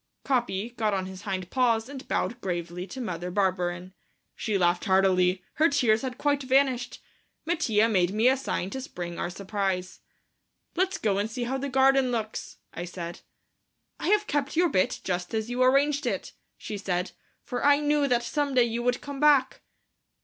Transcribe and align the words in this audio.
Capi 0.25 0.71
got 0.71 0.95
on 0.95 1.05
his 1.05 1.21
hind 1.21 1.51
paws 1.51 1.87
and 1.87 2.07
bowed 2.07 2.41
gravely 2.41 2.87
to 2.87 2.99
Mother 2.99 3.29
Barberin. 3.29 3.93
She 4.35 4.57
laughed 4.57 4.85
heartily. 4.85 5.43
Her 5.57 5.69
tears 5.69 6.01
had 6.01 6.17
quite 6.17 6.41
vanished. 6.41 7.03
Mattia 7.45 7.87
made 7.87 8.11
me 8.11 8.27
a 8.27 8.35
sign 8.35 8.71
to 8.71 8.81
spring 8.81 9.19
our 9.19 9.29
surprise. 9.29 9.99
"Let's 10.75 10.97
go 10.97 11.19
and 11.19 11.29
see 11.29 11.43
how 11.43 11.59
the 11.59 11.69
garden 11.69 12.11
looks," 12.11 12.57
I 12.73 12.83
said. 12.85 13.19
"I 13.99 14.07
have 14.07 14.25
kept 14.25 14.55
your 14.55 14.69
bit 14.69 15.01
just 15.03 15.35
as 15.35 15.51
you 15.51 15.61
arranged 15.61 16.07
it," 16.07 16.33
she 16.57 16.79
said, 16.79 17.11
"for 17.43 17.63
I 17.63 17.79
knew 17.79 18.07
that 18.07 18.23
some 18.23 18.55
day 18.55 18.63
you 18.63 18.81
would 18.81 19.01
come 19.01 19.19
back." 19.19 19.61